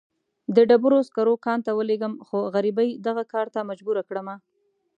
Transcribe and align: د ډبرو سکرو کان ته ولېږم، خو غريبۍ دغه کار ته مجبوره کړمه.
د 0.55 0.57
ډبرو 0.69 0.99
سکرو 1.07 1.33
کان 1.45 1.59
ته 1.65 1.71
ولېږم، 1.77 2.13
خو 2.27 2.37
غريبۍ 2.55 2.89
دغه 3.07 3.23
کار 3.33 3.47
ته 3.53 3.59
مجبوره 3.69 4.01
کړمه. 4.09 4.35